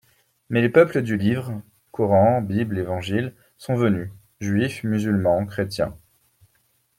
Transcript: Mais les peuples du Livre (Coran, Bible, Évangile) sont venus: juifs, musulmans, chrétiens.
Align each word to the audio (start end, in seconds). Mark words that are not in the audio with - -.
Mais 0.49 0.61
les 0.61 0.69
peuples 0.69 1.03
du 1.03 1.15
Livre 1.15 1.61
(Coran, 1.91 2.41
Bible, 2.41 2.79
Évangile) 2.79 3.35
sont 3.59 3.75
venus: 3.75 4.09
juifs, 4.39 4.83
musulmans, 4.83 5.45
chrétiens. 5.45 5.95